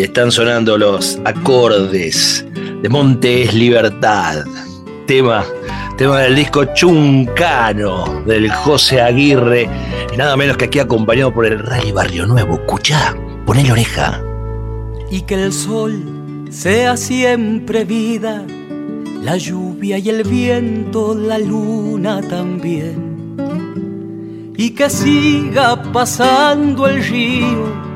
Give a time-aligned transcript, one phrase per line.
[0.00, 2.42] Y están sonando los acordes
[2.80, 4.46] de Montes Libertad.
[5.06, 5.44] Tema,
[5.98, 9.68] tema del disco Chuncano del José Aguirre.
[10.16, 12.54] Nada menos que aquí acompañado por el Rey Barrio Nuevo.
[12.54, 14.24] Escuchá, ponle oreja.
[15.10, 18.42] Y que el sol sea siempre vida,
[19.22, 23.36] la lluvia y el viento, la luna también.
[24.56, 27.89] Y que siga pasando el río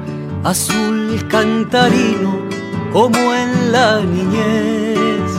[0.45, 2.39] azul cantarino
[2.93, 5.31] como en la niñez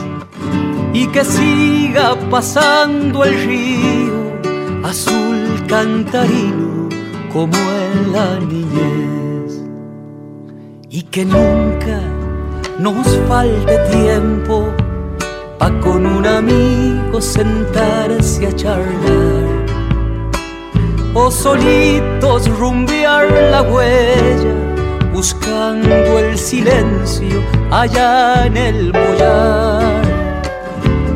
[0.92, 4.32] y que siga pasando el río
[4.82, 6.88] azul cantarino
[7.32, 9.62] como en la niñez.
[10.90, 12.00] Y que nunca
[12.80, 14.74] nos falte tiempo
[15.58, 19.46] pa con un amigo sentarse a charlar
[21.14, 24.75] o solitos rumbear la huella
[25.16, 30.02] buscando el silencio allá en el mollar.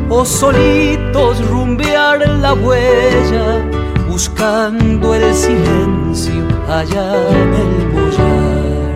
[0.09, 3.63] O solitos rumbear la huella,
[4.09, 7.09] buscando el silencio allá
[7.41, 8.91] en el mollar.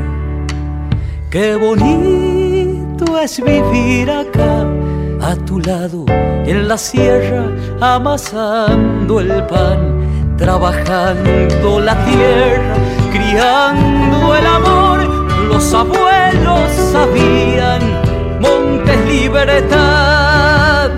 [1.30, 4.66] Qué bonito es vivir acá,
[5.22, 7.45] a tu lado, en la sierra,
[7.80, 12.75] amasando el pan, trabajando la tierra,
[13.14, 14.84] criando el amor
[15.56, 17.81] los abuelos sabían,
[18.42, 20.89] Montes Libertad,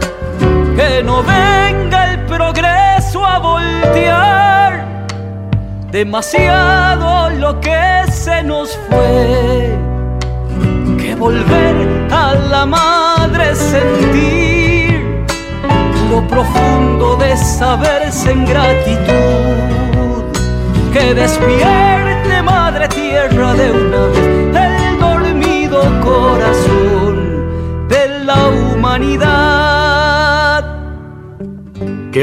[0.75, 5.05] que no venga el progreso a voltear,
[5.91, 9.77] demasiado lo que se nos fue,
[10.97, 15.23] que volver a la madre sentir
[16.09, 20.23] lo profundo de saberse en gratitud,
[20.91, 22.07] que despierte
[22.41, 24.56] madre tierra de una vez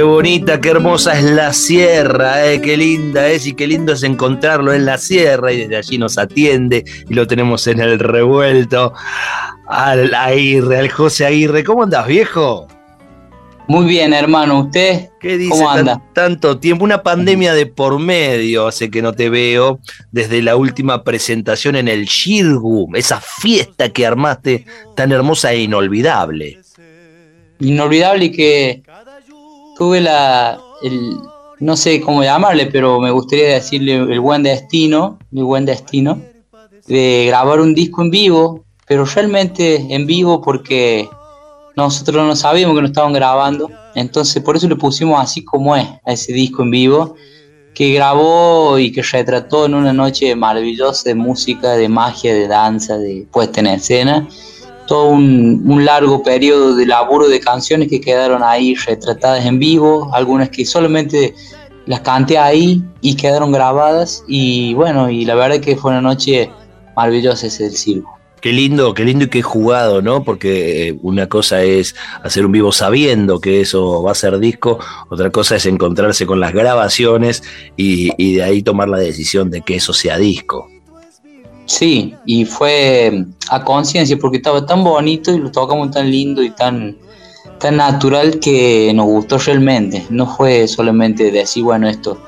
[0.04, 4.72] bonita, qué hermosa es la sierra, eh, qué linda es y qué lindo es encontrarlo
[4.72, 8.92] en la sierra y desde allí nos atiende y lo tenemos en el revuelto
[9.66, 11.64] al Aguirre, al José Aguirre.
[11.64, 12.68] ¿Cómo andas, viejo?
[13.66, 14.60] Muy bien, hermano.
[14.60, 16.02] ¿Usted ¿Qué dice cómo anda?
[16.12, 16.84] tanto tiempo?
[16.84, 19.80] Una pandemia de por medio hace que no te veo
[20.12, 26.58] desde la última presentación en el Shirgu, esa fiesta que armaste tan hermosa e inolvidable.
[27.60, 28.82] Inolvidable y que
[29.76, 31.16] tuve la, el,
[31.60, 36.20] no sé cómo llamarle, pero me gustaría decirle el buen destino, mi buen destino,
[36.86, 41.08] de grabar un disco en vivo, pero realmente en vivo porque
[41.76, 45.86] nosotros no sabíamos que nos estaban grabando, entonces por eso le pusimos así como es
[46.04, 47.14] a ese disco en vivo,
[47.74, 52.98] que grabó y que retrató en una noche maravillosa de música, de magia, de danza,
[52.98, 54.28] de puesta en escena,
[54.86, 60.48] todo un, largo periodo de laburo de canciones que quedaron ahí retratadas en vivo, algunas
[60.50, 61.34] que solamente
[61.86, 66.50] las canté ahí y quedaron grabadas y bueno, y la verdad que fue una noche
[66.96, 68.14] maravillosa ese del circo.
[68.44, 70.22] Qué lindo, qué lindo y qué jugado, ¿no?
[70.22, 74.78] Porque eh, una cosa es hacer un vivo sabiendo que eso va a ser disco,
[75.08, 77.42] otra cosa es encontrarse con las grabaciones
[77.74, 80.68] y, de ahí tomar la decisión de que eso sea disco.
[81.66, 86.50] Sí, y fue a conciencia porque estaba tan bonito y lo tocamos tan lindo y
[86.50, 86.96] tan,
[87.58, 90.04] tan natural que nos gustó realmente.
[90.10, 92.18] No fue solamente decir, bueno, esto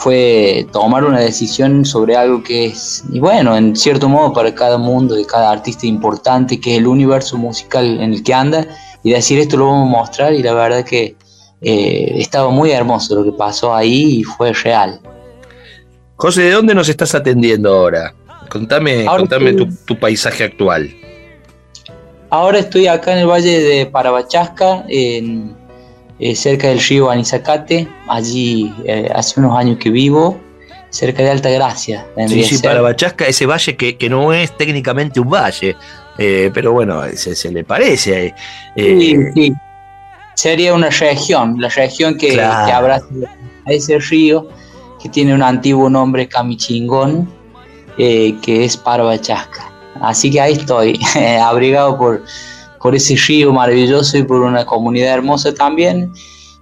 [0.00, 4.78] fue tomar una decisión sobre algo que es, y bueno, en cierto modo para cada
[4.78, 8.66] mundo, de cada artista importante, que es el universo musical en el que anda,
[9.02, 11.16] y decir esto lo vamos a mostrar, y la verdad que
[11.60, 15.00] eh, estaba muy hermoso lo que pasó ahí y fue real.
[16.16, 18.14] José, ¿de dónde nos estás atendiendo ahora?
[18.50, 20.90] Contame, contame tu, tu, paisaje actual.
[22.30, 25.54] Ahora estoy acá en el Valle de Parabachasca, en
[26.22, 30.38] eh, cerca del río Anizacate, allí eh, hace unos años que vivo,
[30.90, 32.06] cerca de Altagracia.
[32.28, 35.76] Sí, sí, para Bachasca, ese valle que, no es técnicamente un valle,
[36.18, 38.34] eh, pero bueno, se, le parece.
[38.76, 39.52] Sí, sí,
[40.34, 43.06] Sería una región, la región que, que abraza
[43.64, 44.46] a ese río,
[45.02, 47.30] que tiene un antiguo nombre Camichingón,
[48.40, 49.70] que es Parabachasca.
[50.00, 50.98] Así que ahí estoy,
[51.42, 52.24] abrigado por,
[52.80, 56.12] por ese río maravilloso y por una comunidad hermosa también.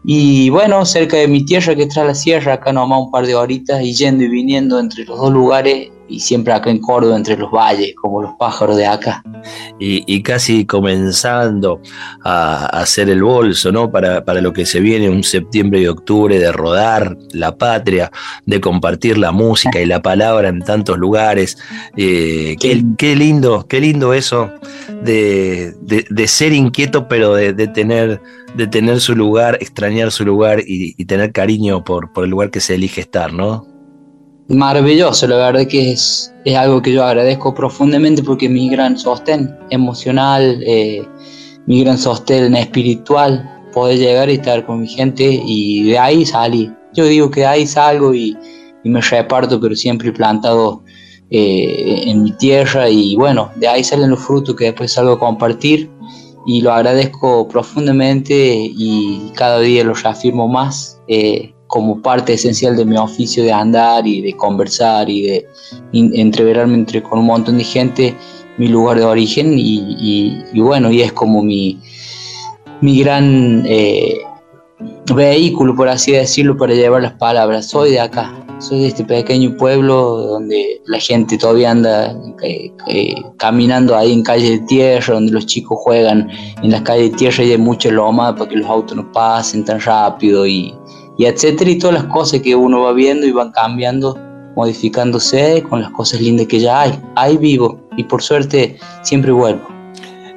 [0.04, 3.34] Y bueno, cerca de mi tierra, que está la sierra, acá nomás un par de
[3.34, 7.36] horitas, y yendo y viniendo entre los dos lugares, y siempre acá en Córdoba, entre
[7.36, 9.22] los valles, como los pájaros de acá.
[9.78, 11.80] Y, casi comenzando
[12.24, 13.90] a, hacer el bolso, ¿no?
[13.90, 18.10] Para, para, lo que se viene un septiembre y octubre, de rodar la patria,
[18.46, 21.58] de compartir la música y la palabra en tantos lugares.
[21.96, 24.50] Eh, qué, lindo, qué lindo eso
[25.02, 25.74] de,
[26.26, 28.20] ser inquieto, pero de, tener,
[28.54, 32.50] de tener su lugar, extrañar su lugar y, y tener cariño por, por el lugar
[32.50, 33.77] que se elige estar, ¿no?
[34.48, 39.54] Maravilloso, la verdad que es, es algo que yo agradezco profundamente porque mi gran sostén
[39.70, 41.06] emocional, eh,
[41.66, 46.72] mi gran sostén espiritual, poder llegar y estar con mi gente y de ahí salí.
[46.94, 48.36] Yo digo que de ahí salgo y,
[48.84, 50.82] me reparto, pero siempre plantado
[51.30, 55.18] eh, en mi tierra y bueno, de ahí salen los frutos que después salgo a
[55.18, 55.90] compartir
[56.46, 60.98] y lo agradezco profundamente y cada día los reafirmo más.
[61.06, 65.46] Eh, como parte esencial de mi oficio de andar y de conversar y de
[65.92, 68.14] entreverarme entre, con un montón de gente,
[68.56, 71.78] mi lugar de origen y, bueno, y es como mi,
[72.80, 74.18] mi gran eh,
[75.14, 77.68] vehículo, por así decirlo, para llevar las palabras.
[77.68, 83.14] Soy de acá, soy de este pequeño pueblo donde la gente todavía anda eh, eh,
[83.36, 86.30] caminando ahí en calles de tierra, donde los chicos juegan
[86.62, 89.66] en las calles de tierra y hay mucha loma para que los autos no pasen
[89.66, 90.74] tan rápido y,
[91.18, 94.16] y etcétera, y todas las cosas que uno va viendo y van cambiando,
[94.54, 96.98] modificándose con las cosas lindas que ya hay.
[97.16, 99.68] Ahí vivo y por suerte siempre vuelvo.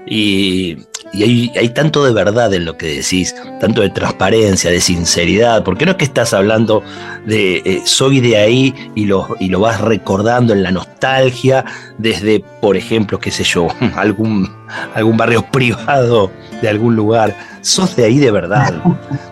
[0.07, 0.77] Y,
[1.13, 5.91] hay, tanto de verdad en lo que decís, tanto de transparencia, de sinceridad, porque no
[5.91, 6.83] es que estás hablando
[7.25, 11.65] de eh, soy de ahí y lo, y lo vas recordando en la nostalgia
[11.97, 14.49] desde, por ejemplo, qué sé yo, algún,
[14.95, 16.31] algún barrio privado
[16.61, 18.73] de algún lugar sos de ahí de verdad.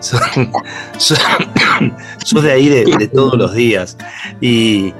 [0.00, 0.20] sos,
[2.42, 3.96] de ahí de, todos los días.
[4.40, 4.92] Y,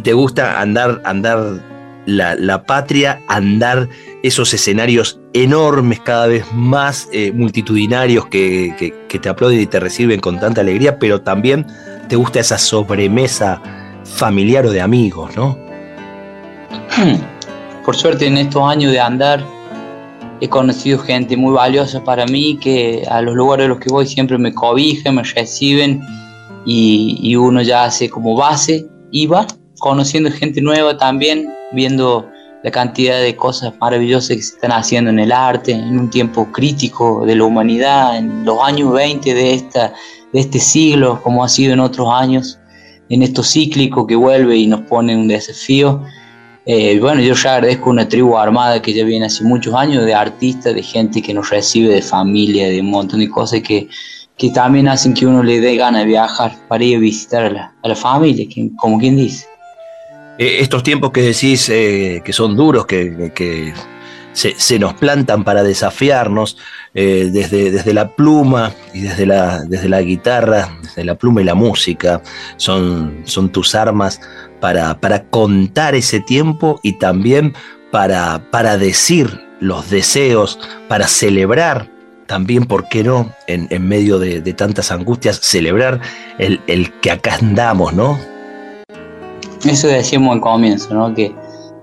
[0.00, 1.60] te gusta andar, andar
[2.06, 3.88] la, patria, andar
[4.22, 10.40] esos escenarios enormes, cada vez más eh, multitudinarios que, te aplauden y te reciben con
[10.40, 11.66] tanta alegría, pero también
[12.08, 13.62] te gusta esa sobremesa
[14.04, 15.58] familiar o de amigos, ¿no?
[17.84, 19.44] Por suerte en estos años de andar
[20.40, 24.06] he conocido gente muy valiosa para mí que a los lugares a los que voy
[24.06, 26.00] siempre me cobijan, me reciben
[26.64, 29.46] y, uno ya hace como base y va
[29.78, 32.28] conociendo gente nueva también, viendo
[32.62, 36.46] la cantidad de cosas maravillosas que se están haciendo en el arte, en un tiempo
[36.50, 39.92] crítico de la humanidad, en los años 20 de, esta,
[40.32, 42.58] de este siglo, como ha sido en otros años,
[43.08, 46.02] en esto cíclico que vuelve y nos pone un desafío.
[46.66, 50.14] Eh, bueno, yo ya agradezco una tribu armada que ya viene hace muchos años, de
[50.14, 53.88] artistas, de gente que nos recibe, de familia, de un montón de cosas que,
[54.36, 57.50] que también hacen que uno le dé ganas de viajar para ir a visitar a
[57.50, 58.46] la, a la familia,
[58.76, 59.46] como quien dice.
[60.38, 63.74] Eh, estos tiempos que decís eh, que son duros, que,
[64.32, 66.56] se, nos plantan para desafiarnos,
[66.94, 71.54] desde, desde la pluma y desde la, desde la guitarra, desde la pluma y la
[71.54, 72.22] música,
[72.56, 74.20] son, son tus armas
[74.60, 77.54] para, para contar ese tiempo y también
[77.90, 81.90] para, para decir los deseos, para celebrar
[82.28, 83.32] también, ¿por qué no?
[83.46, 86.00] En, medio de, tantas angustias, celebrar
[86.38, 88.18] el, que acá andamos, ¿no?
[89.64, 91.14] Eso decíamos al comienzo, ¿no?
[91.14, 91.34] Que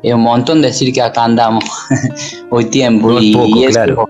[0.03, 1.63] es un montón decir que acá andamos
[2.50, 3.20] hoy tiempo.
[3.20, 4.10] y, eso, claro.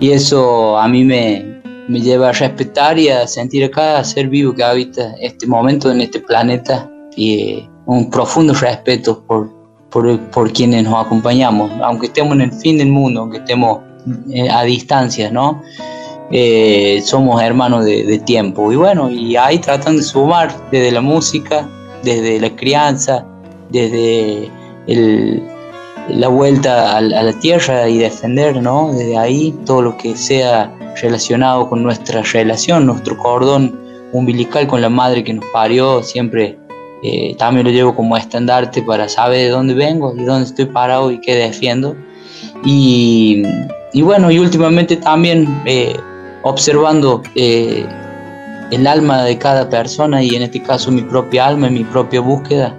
[0.00, 4.54] y eso a mí me, me lleva a respetar y a sentir a ser vivo
[4.54, 6.88] que habita este momento en este planeta.
[7.14, 9.50] Y un profundo respeto por,
[9.90, 13.80] por, quienes nos acompañamos, aunque estemos en el fin del mundo, aunque estemos
[14.30, 15.62] eh, a distancia, ¿no?
[16.30, 18.72] Eh, somos hermanos de, tiempo.
[18.72, 21.68] Y bueno, y ahí tratan de sumar desde la música,
[22.02, 23.24] desde la crianza,
[23.70, 24.50] desde
[26.08, 28.92] la vuelta a, la tierra y defender, ¿no?
[28.92, 33.80] Desde ahí todo lo que sea relacionado con nuestra relación, nuestro cordón
[34.12, 36.58] umbilical con la madre que nos parió, siempre
[37.02, 41.10] eh, también lo llevo como estandarte para saber de dónde vengo, de dónde estoy parado
[41.10, 41.96] y qué defiendo.
[42.64, 43.42] Y,
[43.92, 45.96] y bueno, y últimamente también eh,
[46.42, 47.86] observando eh,
[48.72, 52.20] el alma de cada persona y en este caso mi propia alma y mi propia
[52.20, 52.76] búsqueda,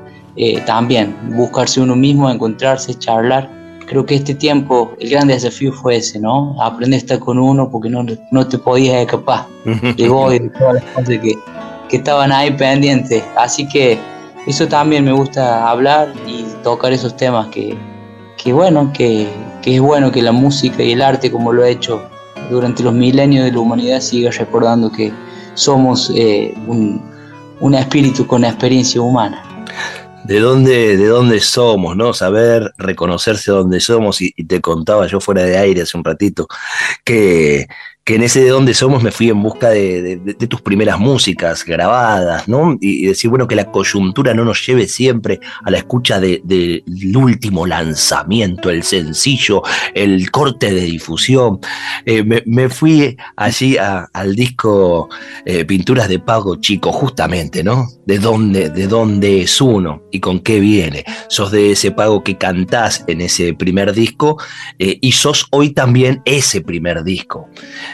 [0.66, 3.50] también buscarse uno mismo, encontrarse, charlar.
[3.86, 6.56] Creo que este tiempo, el gran desafío fue ese, ¿no?
[6.62, 10.50] Aprender a estar con uno porque no, no te podías escapar de vos y de
[10.50, 11.38] todas las cosas que,
[11.90, 13.24] que estaban ahí pendientes.
[13.38, 14.00] Así que
[14.48, 17.78] eso también me gusta hablar y tocar esos temas que,
[18.44, 19.30] que bueno, que,
[19.64, 22.02] es bueno que la música y el arte, como lo ha hecho
[22.50, 25.14] durante los milenios de la humanidad, siga recordando que
[25.56, 27.02] somos eh, un,
[27.60, 29.44] un espíritu con experiencia humana
[30.24, 32.14] de dónde, de dónde somos, ¿no?
[32.14, 34.22] Saber reconocerse dónde somos.
[34.22, 36.48] y, te contaba yo fuera de aire hace un ratito
[37.04, 37.68] que
[38.04, 42.50] que en ese de dónde somos me fui en busca de, tus primeras músicas grabadas,
[42.50, 42.78] ¿no?
[42.82, 46.84] Y, decir, bueno, que la coyuntura no nos lleve siempre a la escucha del
[47.16, 49.62] último lanzamiento, el sencillo,
[49.94, 51.60] el corte de difusión.
[52.06, 55.08] Eh, me, fui allí al disco
[55.46, 57.88] eh, Pinturas de Pago Chico, justamente, ¿no?
[58.06, 61.06] De dónde, de dónde es uno y con qué viene.
[61.30, 64.38] Sos de ese pago que cantás en ese primer disco
[64.78, 67.48] eh, y sos hoy también ese primer disco.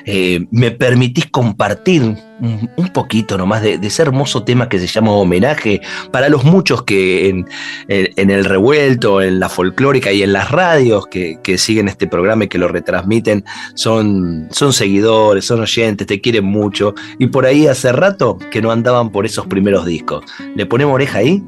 [0.06, 2.02] Eh, me permitís compartir
[2.42, 7.30] un, poquito nomás de, ese hermoso tema que se llama homenaje para los muchos que
[7.30, 7.46] en,
[7.88, 12.58] el revuelto, en la folclórica y en las radios que, siguen este programa y que
[12.58, 18.38] lo retransmiten son, son seguidores, son oyentes, te quieren mucho y por ahí hace rato
[18.52, 20.24] que no andaban por esos primeros discos.
[20.56, 21.44] ¿Le ponemos oreja ahí?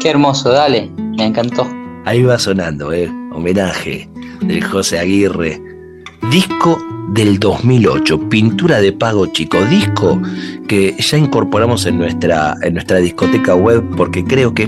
[0.00, 1.68] Qué hermoso, dale, me encantó.
[2.04, 4.08] Ahí va sonando, eh, homenaje
[4.40, 5.60] del José Aguirre,
[6.30, 10.20] disco del 2008, Pintura de Pago Chico, disco
[10.66, 14.66] que ya incorporamos en nuestra, en nuestra discoteca web porque creo que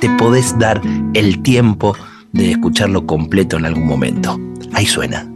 [0.00, 0.80] te podés dar
[1.14, 1.96] el tiempo
[2.32, 4.38] de escucharlo completo en algún momento.
[4.72, 5.26] Ahí suena.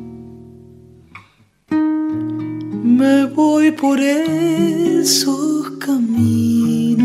[1.70, 7.04] Me voy por esos caminos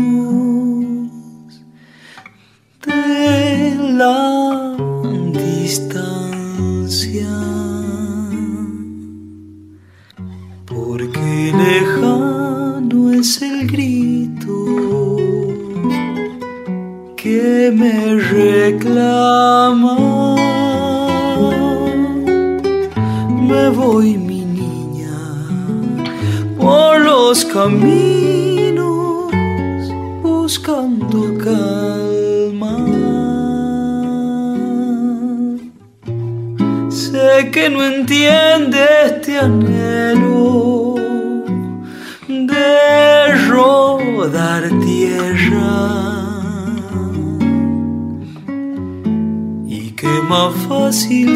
[2.86, 4.76] de la
[5.32, 6.10] distancia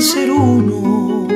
[0.00, 1.28] ser uno.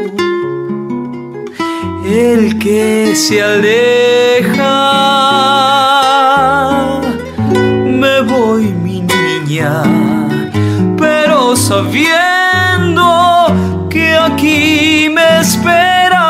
[2.05, 4.75] El que se aleja
[8.03, 9.83] me voy mi niña.
[10.97, 13.47] Pero sabiendo
[13.91, 16.29] que aquí me espera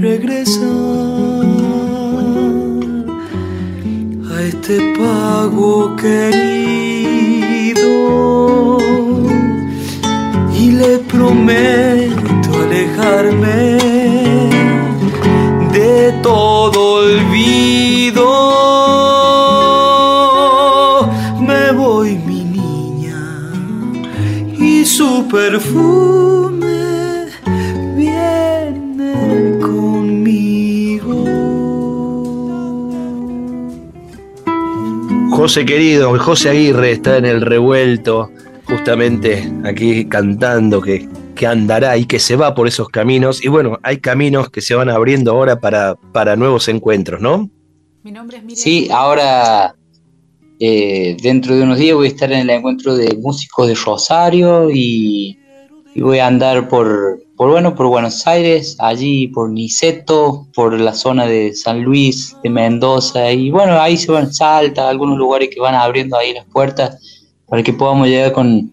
[0.00, 0.66] regresar
[4.30, 7.94] a este pago querido.
[10.54, 13.75] Y le prometo alejarme
[35.46, 38.32] José querido, José Aguirre está en el revuelto,
[38.64, 43.44] justamente aquí cantando que, que andará y que se va por esos caminos.
[43.44, 47.48] Y bueno, hay caminos que se van abriendo ahora para, para nuevos encuentros, ¿no?
[48.02, 48.58] Mi nombre es Miriam.
[48.60, 49.76] Sí, ahora
[50.58, 54.68] eh, dentro de unos días voy a estar en el encuentro de músicos de Rosario
[54.68, 55.38] y,
[55.94, 60.94] y voy a andar por, por bueno, por Buenos Aires, allí por Niceto, por la
[60.94, 65.60] zona de San Luis, de Mendoza, y bueno, ahí se van Salta, algunos lugares que
[65.60, 66.98] van abriendo ahí las puertas
[67.46, 68.72] para que podamos llegar con,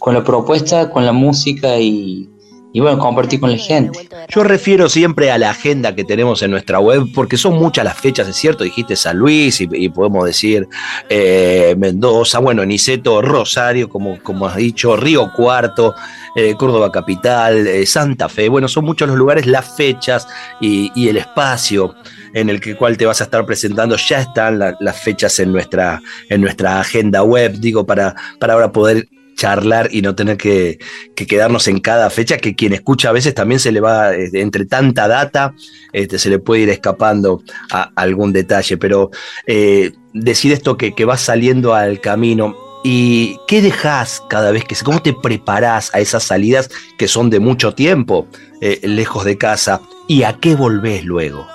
[0.00, 2.28] con la propuesta, con la música y,
[2.72, 4.08] y bueno, compartir con la gente.
[4.28, 7.98] Yo refiero siempre a la agenda que tenemos en nuestra web, porque son muchas las
[7.98, 10.68] fechas, es cierto, dijiste San Luis y, podemos decir
[11.08, 15.94] eh, Mendoza, bueno, Niceto, Rosario, como, como has dicho, Río Cuarto,
[16.34, 20.26] eh, Córdoba Capital, eh, Santa Fe, bueno, son muchos los lugares, las fechas
[20.60, 21.94] y, el espacio
[22.34, 26.00] en el que, cual te vas a estar presentando, ya están las fechas en nuestra,
[26.28, 29.08] en nuestra agenda web, digo, para, para ahora poder
[29.40, 30.78] charlar y no tener que,
[31.14, 34.66] quedarnos en cada fecha, que quien escucha a veces también se le va, este, entre
[34.66, 35.54] tanta data,
[35.94, 39.10] este, se le puede ir escapando a algún detalle, pero
[39.46, 44.74] eh, decir esto que, que vas saliendo al camino, ¿Y qué dejas cada vez que
[44.84, 48.26] cómo te preparás a esas salidas que son de mucho tiempo
[48.60, 49.80] eh, lejos de casa?
[50.08, 51.46] ¿Y a qué volvés luego?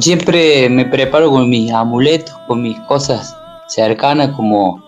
[0.00, 3.36] siempre me preparo con mis amuletos, con mis cosas
[3.68, 4.82] cercanas como,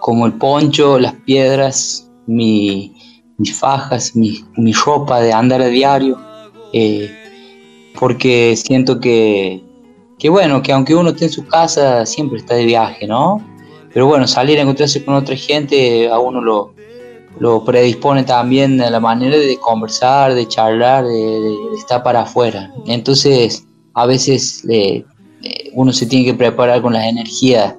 [0.00, 2.94] como el poncho, las piedras, mi,
[3.38, 6.18] mis fajas, mi, mi, ropa de andar a diario,
[6.72, 7.10] eh,
[7.98, 9.62] porque siento que,
[10.18, 13.44] que, bueno, que aunque uno esté en su casa, siempre está de viaje, ¿no?
[13.96, 16.74] Pero bueno, salir a encontrarse con otra gente a uno lo,
[17.40, 22.74] lo predispone también a la manera de conversar, de charlar, de, estar para afuera.
[22.86, 24.66] Entonces, a veces
[25.72, 27.74] uno se tiene que preparar con las energías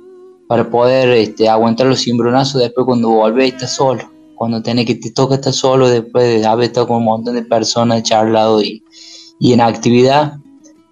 [0.47, 4.09] para poder este, aguantar los cimbronazos después cuando volvés estás solo.
[4.33, 7.43] Cuando tenés que te toca estar solo después de haber estado con un montón de
[7.43, 8.83] personas charlado y,
[9.39, 10.33] y en actividad.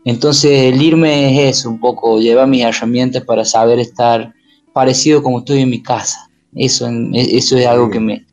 [0.03, 4.35] Entonces el irme es eso, un poco, llevar mis herramientas para saber estar
[4.75, 6.29] parecido como estoy en mi casa.
[6.53, 8.25] Eso, eso es algo que me,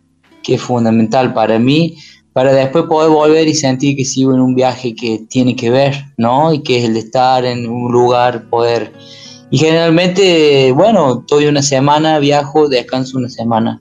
[0.43, 1.97] que es fundamental para mí,
[2.33, 5.95] para después poder volver y sentir que sigo en un viaje que tiene que ver,
[6.17, 6.53] ¿no?
[6.53, 8.93] Y que es el de estar en un lugar, poder...
[9.53, 13.81] Y generalmente, bueno, estoy una semana, viajo, descanso una semana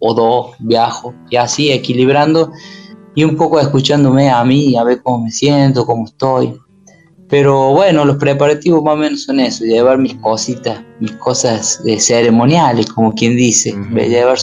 [0.00, 2.50] o dos, viajo, y así equilibrando
[3.14, 6.58] y un poco escuchándome a mí, a ver cómo me siento, cómo estoy.
[7.32, 11.98] Pero bueno, los preparativos más o menos son eso, llevar mis cositas, mis cosas de
[11.98, 14.36] ceremoniales, como quien dice, llevar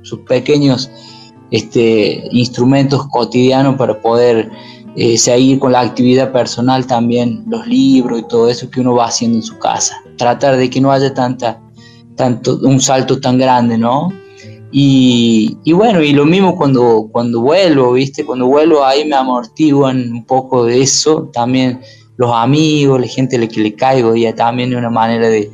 [0.00, 0.90] sus pequeños
[1.50, 4.50] este, instrumentos cotidianos para poder
[4.96, 9.08] eh, seguir con la actividad personal también, los libros y todo eso que uno va
[9.08, 10.02] haciendo en su casa.
[10.16, 11.60] Tratar de que no haya tanta,
[12.16, 14.14] tanto, un salto tan grande, ¿no?
[14.72, 18.24] Y, y, bueno, y lo mismo cuando, cuando vuelvo, ¿viste?
[18.24, 21.80] Cuando vuelvo ahí me amortiguan un poco de eso, también
[22.20, 25.50] los amigos, la gente a la que le caigo, ya también una manera de,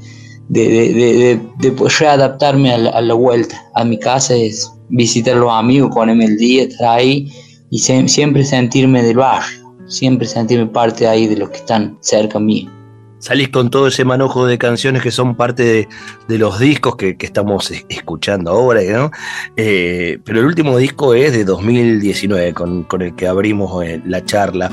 [0.49, 3.65] de, de, de, readaptarme a la, vuelta.
[3.77, 7.33] A mi casa es visitar a los amigos, ponerme el día, estar ahí
[7.71, 12.76] y siempre sentirme del barrio, siempre sentirme parte ahí de los que están cerca mío
[13.19, 15.89] salís con todo ese manojo de canciones que son parte
[16.29, 19.11] de, los discos que, estamos escuchando ahora, ¿no?
[19.57, 24.71] Eh, pero el último disco es de 2019, con, el que abrimos eh, la charla.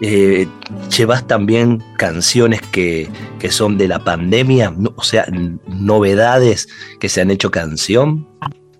[0.00, 0.46] Eh,
[0.96, 4.74] ¿Llevas también canciones que, que, son de la pandemia?
[4.94, 5.26] O sea,
[5.66, 6.68] novedades
[7.00, 8.26] que se han hecho canción.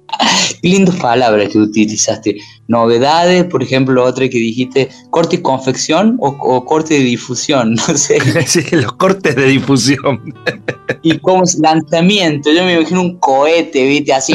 [0.62, 2.37] Lindas palabras que utilizaste.
[2.69, 8.19] Novedades, por ejemplo, otra que dijiste, corte y confección o, corte de difusión, no sé.
[8.47, 10.35] Sí, los cortes de difusión.
[11.03, 14.35] Y como lanzamiento, yo me imagino un cohete, viste, así,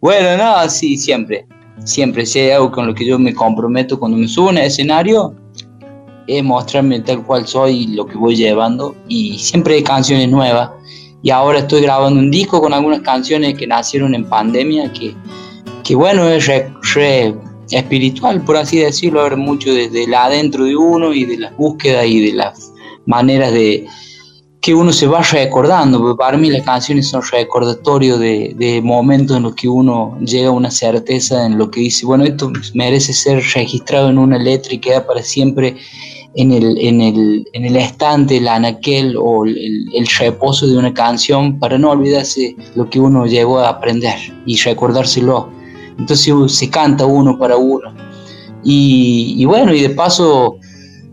[0.00, 1.46] Bueno, no, sí, siempre.
[1.84, 4.58] Siempre, si hay algo con lo que yo me comprometo cuando me subo a un
[4.58, 5.34] escenario,
[6.26, 8.94] es mostrarme tal cual soy y lo que voy llevando.
[9.08, 10.70] Y siempre hay canciones nuevas
[11.24, 15.16] y ahora estoy grabando un disco con algunas canciones que nacieron en pandemia, que,
[15.82, 17.34] que bueno, es re,
[17.70, 22.04] espiritual, por así decirlo, ver mucho desde el adentro de uno y de las búsquedas
[22.06, 22.70] y de las
[23.06, 23.86] maneras de
[24.60, 29.44] que uno se va recordando, para mí las canciones son recordatorios de, de momentos en
[29.44, 33.42] los que uno llega a una certeza en lo que dice, bueno, esto merece ser
[33.54, 35.76] registrado en una letra y queda para siempre
[36.36, 40.92] en el, en el, en el estante, el anaquel o el, el, reposo de una
[40.92, 44.16] canción para no olvidarse lo que uno llegó a aprender
[44.46, 45.48] y recordárselo.
[45.98, 47.94] Entonces se canta uno para uno.
[48.64, 50.56] Y, y bueno, y de paso,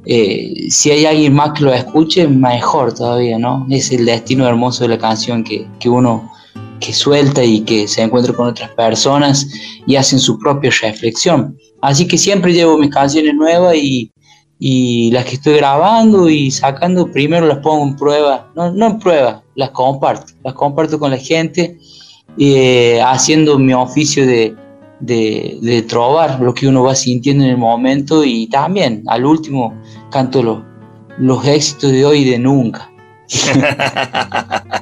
[0.05, 3.67] eh, si hay alguien más que lo escuche, mejor todavía, ¿no?
[3.69, 6.31] Es el destino hermoso de la canción que, que uno
[6.79, 9.47] que suelta y que se encuentra con otras personas
[9.85, 11.55] y hacen su propia reflexión.
[11.81, 14.11] Así que siempre llevo mis canciones nuevas y,
[14.63, 18.99] y las que estoy grabando y sacando, primero las pongo en prueba, no, no en
[18.99, 21.79] prueba, las comparto, las comparto con la gente,
[22.37, 24.55] eh, haciendo mi oficio de,
[24.99, 29.73] de, de, trobar lo que uno va sintiendo en el momento y también al último
[30.11, 30.59] canto los,
[31.17, 32.90] los éxitos de hoy y de nunca.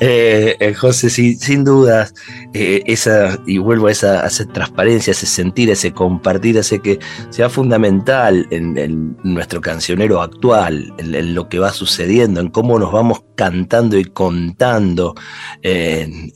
[0.00, 2.14] Eh, eh, José, sin dudas,
[2.54, 6.98] eh, esa, y vuelvo a esa, transparencia, ese sentir, ese compartir, hace que
[7.30, 13.22] sea fundamental en, nuestro cancionero actual, en, lo que va sucediendo, en cómo nos vamos
[13.34, 15.14] cantando y contando
[15.62, 16.32] en,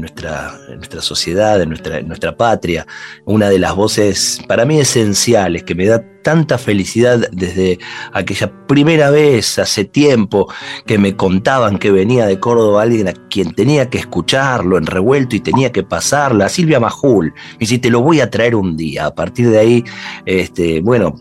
[0.00, 0.58] nuestra,
[1.00, 2.86] sociedad, en nuestra patria.
[3.24, 7.78] Una de las voces para mí esenciales que me da tanta felicidad desde
[8.12, 10.48] aquella primera vez hace tiempo
[10.86, 15.36] que me contaban que venía de Córdoba alguien a quien tenía que escucharlo en revuelto
[15.36, 17.32] y tenía que pasarla, Silvia Majul.
[17.58, 19.06] Y si te lo voy a traer un día.
[19.06, 19.84] A partir de ahí,
[20.26, 21.14] este, bueno,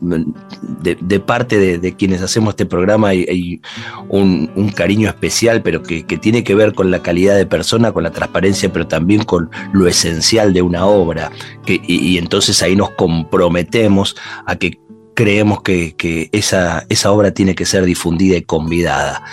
[0.81, 3.61] de, parte de, quienes hacemos este programa hay,
[4.09, 8.11] un, cariño especial, pero que, tiene que ver con la calidad de persona, con la
[8.11, 11.31] transparencia, pero también con lo esencial de una obra.
[11.65, 14.15] Y entonces ahí nos comprometemos
[14.45, 14.79] a que
[15.13, 19.23] creemos que, esa, esa, obra tiene que ser difundida y convidada.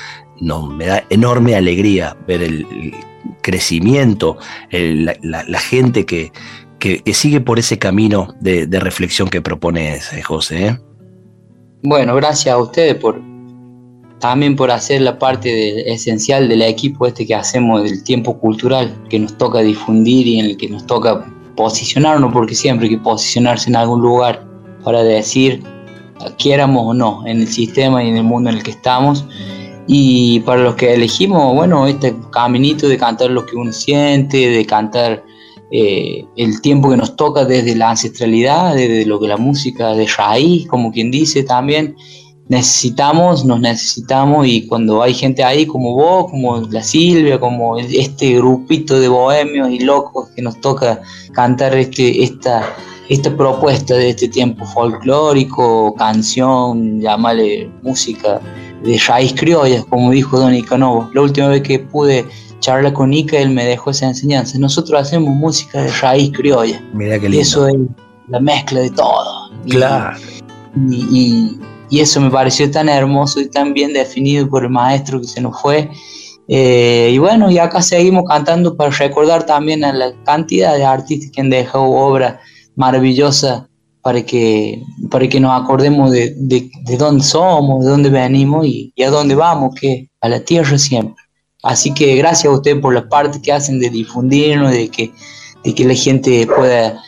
[0.40, 2.66] No, me da enorme alegría ver el,
[3.42, 4.38] crecimiento,
[4.70, 6.32] la, gente que,
[6.78, 10.66] que, sigue por ese camino de, reflexión que propones, eh, José.
[10.66, 10.78] ¿eh?
[11.82, 13.20] Bueno, gracias a ustedes por
[14.18, 19.18] también por hacer la parte esencial del equipo este que hacemos del tiempo cultural que
[19.18, 21.24] nos toca difundir y en el que nos toca
[21.56, 24.46] posicionarnos porque siempre hay que posicionarse en algún lugar
[24.84, 25.62] para decir
[26.36, 29.24] quieramos o no en el sistema y en el mundo en el que estamos.
[29.86, 34.66] Y para los que elegimos bueno este caminito de cantar lo que uno siente de
[34.66, 35.24] cantar
[35.72, 40.06] eh, el tiempo que nos toca desde la ancestralidad, desde lo que la música de
[40.06, 41.96] raíz, como quien dice también,
[42.50, 48.34] necesitamos, nos necesitamos y cuando hay gente ahí como vos, como la Silvia, como este
[48.34, 51.00] grupito de bohemios y locos que nos toca
[51.32, 52.68] cantar este, esta,
[53.08, 58.40] esta propuesta de este tiempo folclórico, canción, llámale música
[58.82, 61.08] de raíz criolla, como dijo Don Icanovo.
[61.14, 62.26] La última vez que pude
[62.58, 64.58] charla con Ica, él me dejó esa enseñanza.
[64.58, 66.82] Nosotros hacemos música de raíz criolla.
[66.94, 67.38] Mira qué lindo.
[67.38, 67.76] Y eso es
[68.26, 69.50] la mezcla de todo.
[69.68, 70.18] Claro.
[70.90, 71.56] Y,
[71.98, 75.60] eso me pareció tan hermoso y tan bien definido por el maestro que se nos
[75.60, 75.90] fue.
[76.46, 81.32] Eh, y bueno, y acá seguimos cantando para recordar también a la cantidad de artistas
[81.32, 82.40] que han dejado obra
[82.76, 83.68] maravillosa
[84.02, 89.02] para que, para que nos acordemos de, de, dónde somos, de dónde venimos y, y,
[89.02, 91.22] a dónde vamos, que a la tierra siempre.
[91.62, 95.12] Así que gracias a usted por la parte que hacen de difundirnos, de que,
[95.64, 97.00] de que la gente pueda,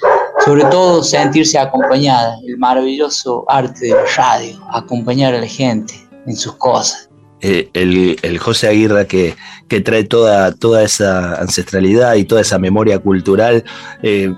[0.44, 2.37] sobre todo, sentirse acompañada.
[2.46, 5.94] El maravilloso arte de la radio, acompañar a la gente
[6.26, 7.09] en sus cosas.
[7.40, 9.35] Eh, el, José Aguirre que,
[9.68, 13.64] que, trae toda, toda esa ancestralidad y toda esa memoria cultural,
[14.02, 14.33] eh,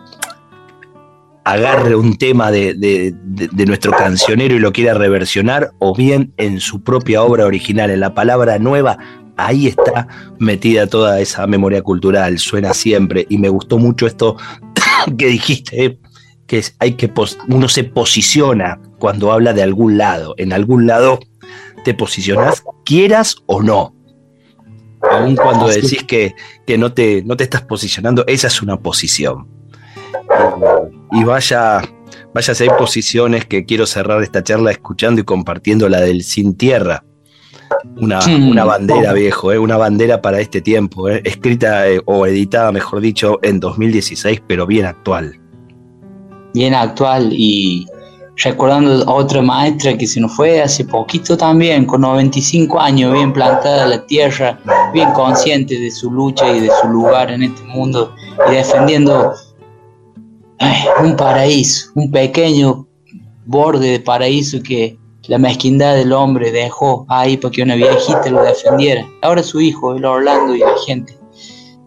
[1.44, 6.82] agarre un tema de, de, nuestro cancionero y lo quiera reversionar, o bien en su
[6.82, 8.98] propia obra original, en la palabra nueva,
[9.36, 13.26] ahí está metida toda esa memoria cultural, suena siempre.
[13.28, 14.36] Y me gustó mucho esto
[15.18, 15.98] que dijiste,
[16.46, 17.12] que hay que
[17.48, 20.34] uno se posiciona cuando habla de algún lado.
[20.38, 21.18] En algún lado
[21.84, 23.94] te posicionas, quieras o no.
[25.10, 26.34] Aún cuando decís que,
[26.66, 29.48] que no, te, no te estás posicionando, esa es una posición.
[31.12, 31.82] Y, vaya,
[32.32, 36.56] vaya a ser posiciones que quiero cerrar esta charla escuchando y compartiendo la del Sin
[36.56, 37.03] Tierra
[37.96, 42.72] una, una bandera, viejo, eh, una bandera para este tiempo, eh, escrita eh, o editada,
[42.72, 45.38] mejor dicho, en 2016, pero bien actual.
[46.54, 47.87] Bien actual y
[48.37, 53.32] recordando a otra maestra que se nos fue hace poquito también, con 95 años, bien
[53.32, 54.58] plantada la tierra,
[54.92, 58.14] bien consciente de su lucha y de su lugar en este mundo
[58.48, 59.32] y defendiendo
[61.02, 62.87] un paraíso, un pequeño
[63.46, 68.42] borde de paraíso que la mezquindad del hombre dejó ahí para que una viejita lo
[68.42, 69.06] defendiera.
[69.22, 71.16] Ahora su hijo, el Orlando y la gente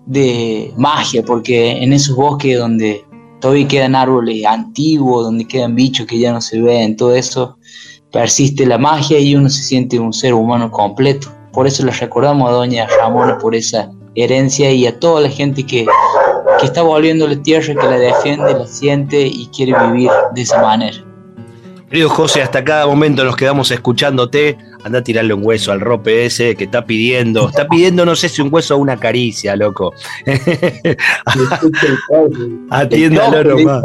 [0.06, 3.06] de magia, porque en esos bosques donde
[3.40, 7.58] todavía quedan árboles antiguos, donde quedan bichos que ya no se ven, todo eso,
[8.12, 11.28] persiste la magia y uno se siente un ser humano completo.
[11.54, 15.64] Por eso le recordamos a doña Ramona por esa herencia y a toda la gente
[15.64, 15.86] que,
[16.60, 20.62] que está volviendo la tierra, que la defiende, la siente y quiere vivir de esa
[20.62, 21.07] manera.
[21.90, 24.58] Querido José, hasta cada momento nos quedamos escuchándote.
[24.84, 27.48] Anda a tirarle un hueso al rope ese que está pidiendo.
[27.48, 29.94] Está pidiendo, no sé si un hueso o una caricia, loco.
[32.70, 33.84] Atiéndalo nomás.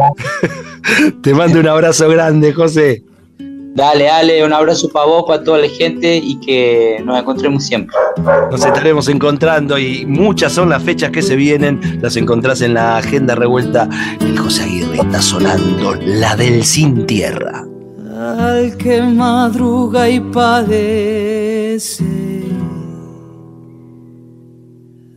[1.23, 3.05] Te mando un abrazo grande, José.
[3.39, 7.97] Dale, dale, un abrazo para vos, para toda la gente y que nos encontremos siempre.
[8.51, 12.01] Nos estaremos encontrando y muchas son las fechas que se vienen.
[12.03, 13.89] Las encontrás en la agenda revuelta.
[14.21, 17.65] El José Aguirre está sonando la del Sin Tierra
[18.23, 22.05] al que madruga y padece.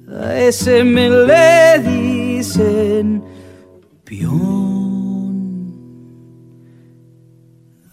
[0.10, 3.24] A ese me le dicen
[4.04, 4.56] peón.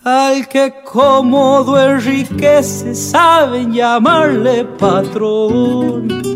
[0.05, 6.32] Al que cómodo enriquece saben llamarle patrón.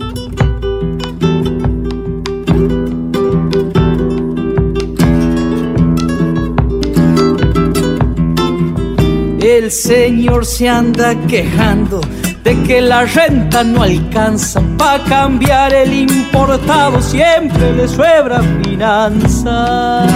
[9.56, 12.02] El señor se anda quejando
[12.44, 20.06] de que la renta no alcanza para cambiar el importado, siempre le sobra finanza.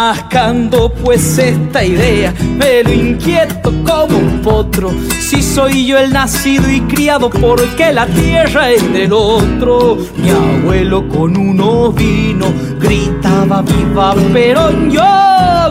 [0.00, 4.92] Mascando pues esta idea, pero inquieto como un potro.
[5.20, 9.98] Si soy yo el nacido y criado, porque la tierra es del otro.
[10.16, 12.46] Mi abuelo con uno vino,
[12.78, 14.88] gritaba viva Perón.
[14.88, 15.02] Yo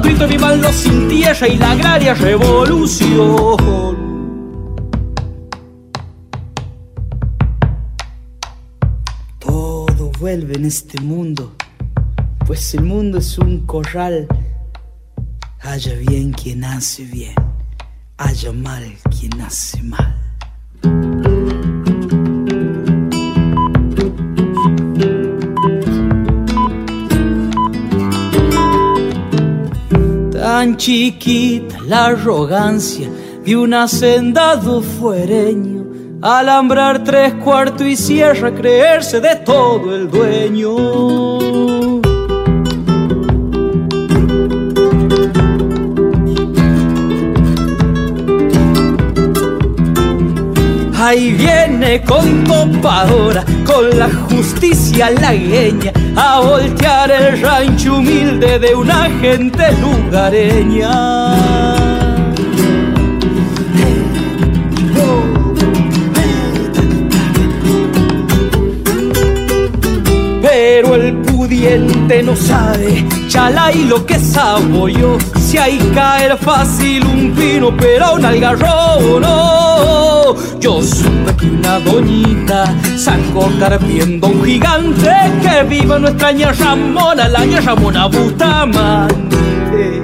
[0.04, 3.96] grito viva los sin tierra y la agraria revolución.
[9.40, 11.54] Todo vuelve en este mundo
[12.48, 14.26] pues el mundo es un corral.
[15.60, 17.36] Haya bien quien hace bien,
[18.18, 20.16] haya mal quien hace mal.
[30.32, 33.10] Tan chiquita la arrogancia
[33.44, 35.86] de un hacendado fuereño,
[36.22, 41.77] alambrar tres cuartos y cierra, creerse de todo el dueño.
[51.00, 59.08] Ahí viene con topadora, con la justicia lagueña, a voltear el rancho humilde de una
[59.22, 60.88] gente lugareña.
[70.42, 73.06] Pero el pudiente no sabe,
[73.74, 80.60] y lo que sabo yo, si hay caer fácil un pino, pero un algarrobo no.
[80.60, 82.66] Yo supe que una doñita
[82.98, 83.50] sacó
[83.88, 90.02] viendo un gigante que viva nuestra ña Ramona, la ña Ramona Bustamante.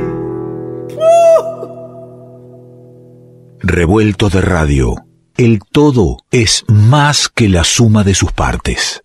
[3.59, 4.95] Revuelto de radio.
[5.37, 9.01] El todo es más que la suma de sus partes.